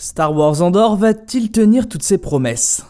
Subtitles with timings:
[0.00, 2.84] Star Wars Andor va-t-il tenir toutes ses promesses?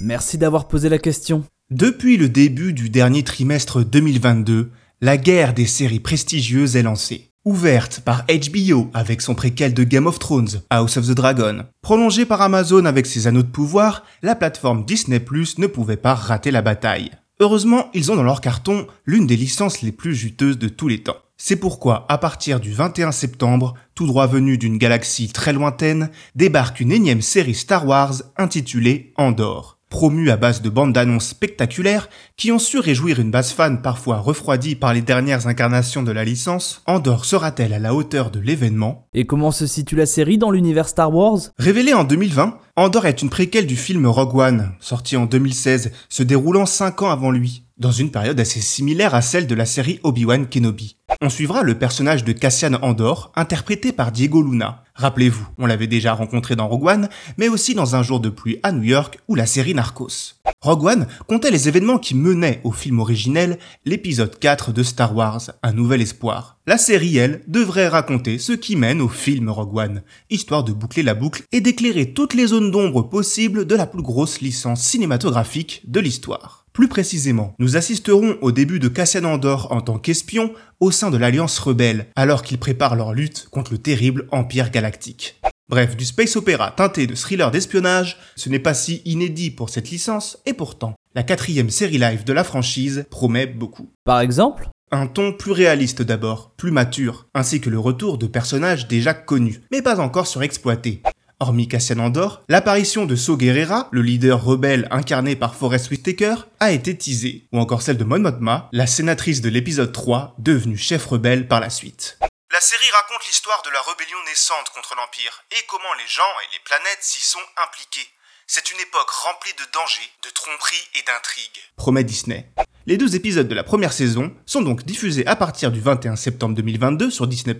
[0.00, 1.44] Merci d'avoir posé la question.
[1.70, 4.70] Depuis le début du dernier trimestre 2022,
[5.02, 7.28] la guerre des séries prestigieuses est lancée.
[7.44, 12.24] Ouverte par HBO avec son préquel de Game of Thrones, House of the Dragon, prolongée
[12.24, 16.50] par Amazon avec ses anneaux de pouvoir, la plateforme Disney Plus ne pouvait pas rater
[16.50, 17.10] la bataille.
[17.38, 21.02] Heureusement, ils ont dans leur carton l'une des licences les plus juteuses de tous les
[21.02, 21.18] temps.
[21.46, 26.80] C'est pourquoi, à partir du 21 septembre, tout droit venu d'une galaxie très lointaine, débarque
[26.80, 29.76] une énième série Star Wars intitulée Andor.
[29.90, 34.20] Promue à base de bandes d'annonces spectaculaires qui ont su réjouir une base fan parfois
[34.20, 39.06] refroidie par les dernières incarnations de la licence, Andor sera-t-elle à la hauteur de l'événement?
[39.12, 41.40] Et comment se situe la série dans l'univers Star Wars?
[41.58, 46.22] Révélée en 2020, Andor est une préquelle du film Rogue One, sorti en 2016, se
[46.24, 50.00] déroulant 5 ans avant lui, dans une période assez similaire à celle de la série
[50.02, 50.96] Obi-Wan Kenobi.
[51.22, 54.82] On suivra le personnage de Cassian Andor, interprété par Diego Luna.
[54.96, 57.08] Rappelez-vous, on l'avait déjà rencontré dans Rogue One,
[57.38, 60.34] mais aussi dans Un jour de pluie à New York ou la série Narcos.
[60.64, 65.50] Rogue One comptait les événements qui menaient au film originel, l'épisode 4 de Star Wars,
[65.62, 66.56] Un nouvel espoir.
[66.66, 71.02] La série, elle, devrait raconter ce qui mène au film Rogue One, histoire de boucler
[71.02, 75.82] la boucle et d'éclairer toutes les zones d'ombre possibles de la plus grosse licence cinématographique
[75.86, 76.64] de l'histoire.
[76.72, 81.18] Plus précisément, nous assisterons au début de Cassian Andor en tant qu'espion au sein de
[81.18, 85.38] l'Alliance Rebelle, alors qu'ils préparent leur lutte contre le terrible Empire Galactique.
[85.70, 89.90] Bref, du space opéra teinté de thriller d'espionnage, ce n'est pas si inédit pour cette
[89.90, 93.90] licence, et pourtant, la quatrième série live de la franchise promet beaucoup.
[94.04, 94.68] Par exemple?
[94.90, 99.62] Un ton plus réaliste d'abord, plus mature, ainsi que le retour de personnages déjà connus,
[99.72, 101.02] mais pas encore surexploités.
[101.40, 106.72] Hormis Cassian Andor, l'apparition de Saw Gerrera, le leader rebelle incarné par Forrest Whitaker, a
[106.72, 111.06] été teasée, ou encore celle de Mon Mothma, la sénatrice de l'épisode 3, devenue chef
[111.06, 112.18] rebelle par la suite.
[112.64, 116.48] La série raconte l'histoire de la rébellion naissante contre l'Empire, et comment les gens et
[116.54, 118.08] les planètes s'y sont impliqués.
[118.46, 122.48] C'est une époque remplie de dangers, de tromperies et d'intrigues, promet Disney.
[122.86, 126.54] Les deux épisodes de la première saison sont donc diffusés à partir du 21 septembre
[126.54, 127.54] 2022 sur Disney+.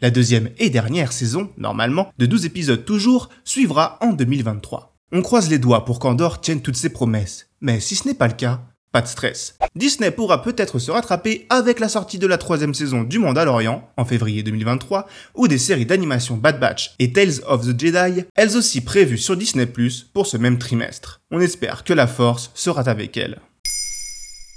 [0.00, 4.92] La deuxième et dernière saison, normalement, de 12 épisodes toujours, suivra en 2023.
[5.12, 8.26] On croise les doigts pour qu'Andor tienne toutes ses promesses, mais si ce n'est pas
[8.26, 8.60] le cas,
[8.92, 9.56] pas de stress.
[9.74, 14.04] Disney pourra peut-être se rattraper avec la sortie de la troisième saison du Mandalorian, en
[14.04, 18.80] février 2023, ou des séries d'animation Bad Batch et Tales of the Jedi, elles aussi
[18.80, 19.66] prévues sur Disney+,
[20.12, 21.20] pour ce même trimestre.
[21.30, 23.40] On espère que la force sera avec elles.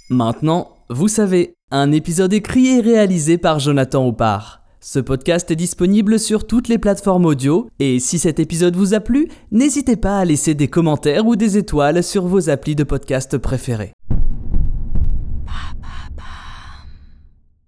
[0.09, 4.61] Maintenant, vous savez, un épisode écrit et réalisé par Jonathan Oppard.
[4.83, 8.99] Ce podcast est disponible sur toutes les plateformes audio et si cet épisode vous a
[8.99, 13.37] plu, n'hésitez pas à laisser des commentaires ou des étoiles sur vos applis de podcast
[13.37, 13.93] préférés.